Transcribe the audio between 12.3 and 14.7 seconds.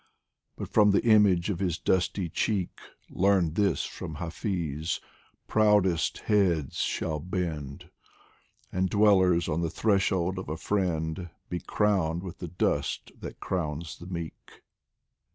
the dust that crowns the meek.